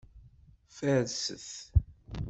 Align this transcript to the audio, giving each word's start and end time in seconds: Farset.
Farset. 0.75 1.47